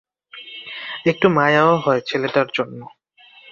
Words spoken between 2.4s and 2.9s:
জন্য।